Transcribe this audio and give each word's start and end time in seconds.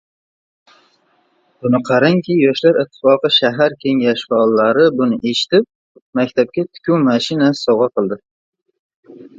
Buni 1.65 1.81
qarangki, 1.89 2.37
Yoshlar 2.45 2.79
ittifoqi 2.85 3.31
shahar 3.37 3.77
kengashi 3.85 4.27
faollari 4.33 4.89
buni 5.03 5.23
eshitib, 5.35 5.69
maktabga 6.23 6.69
tikuv 6.73 7.09
mashinasi 7.11 7.65
sovgʻa 7.69 7.93
qildi. 8.01 8.21